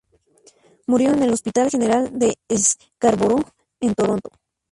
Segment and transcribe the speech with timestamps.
[0.87, 3.45] Murió en el Hospital General de Scarborough
[3.81, 4.31] en Toronto.